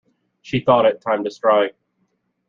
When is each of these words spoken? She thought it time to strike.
She 0.41 0.61
thought 0.61 0.87
it 0.87 0.99
time 0.99 1.23
to 1.25 1.29
strike. 1.29 1.75